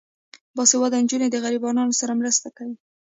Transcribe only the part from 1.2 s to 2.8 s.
د غریبانو سره مرسته کوي.